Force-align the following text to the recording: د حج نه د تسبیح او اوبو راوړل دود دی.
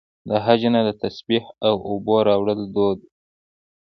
د 0.27 0.29
حج 0.45 0.61
نه 0.73 0.81
د 0.87 0.89
تسبیح 1.01 1.43
او 1.67 1.75
اوبو 1.89 2.15
راوړل 2.27 2.59
دود 2.75 2.99
دی. 3.01 3.07